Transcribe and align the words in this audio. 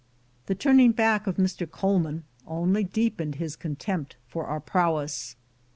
The 0.47 0.55
turning 0.55 0.93
back 0.93 1.27
of 1.27 1.35
Mr. 1.37 1.69
Coleman 1.69 2.23
only 2.47 2.83
deep 2.83 3.17
ened 3.19 3.35
his 3.35 3.55
contempt 3.55 4.15
for 4.27 4.45
our 4.45 4.59
prowess. 4.59 5.35